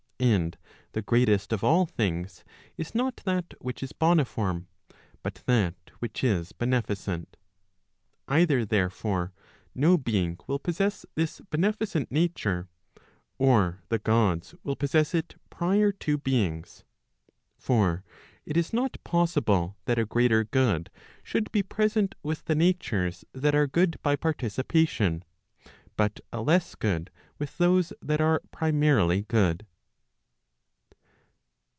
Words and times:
And 0.23 0.55
the 0.91 1.01
greatest 1.01 1.51
of 1.51 1.63
all 1.63 1.87
things 1.87 2.43
is 2.77 2.93
not 2.93 3.17
that 3.25 3.55
which 3.59 3.81
is 3.81 3.91
boniform, 3.91 4.67
but 5.23 5.41
that 5.47 5.73
which 5.97 6.23
is 6.23 6.51
beneficent. 6.51 7.37
Either, 8.27 8.63
therefore, 8.63 9.33
no 9.73 9.97
being 9.97 10.37
will 10.45 10.59
possess 10.59 11.07
this 11.15 11.41
beneficent 11.49 12.11
nature, 12.11 12.67
or 13.39 13.81
the 13.89 13.97
Gods 13.97 14.53
will 14.61 14.75
possess 14.75 15.15
it 15.15 15.37
prior 15.49 15.91
to 15.91 16.19
beings. 16.19 16.83
For 17.57 18.03
it 18.45 18.55
is 18.55 18.71
not 18.71 19.03
possible 19.03 19.75
that 19.85 19.97
a 19.97 20.05
greater 20.05 20.43
good 20.43 20.91
should 21.23 21.51
be 21.51 21.63
present 21.63 22.13
with 22.21 22.45
the 22.45 22.53
natures 22.53 23.25
that 23.33 23.55
are 23.55 23.65
good 23.65 23.97
by 24.03 24.15
participation, 24.17 25.23
but 25.97 26.19
a 26.31 26.43
less 26.43 26.75
good 26.75 27.09
with 27.39 27.57
those 27.57 27.91
that 28.03 28.21
are 28.21 28.41
primarily 28.51 29.23
good. 29.23 29.65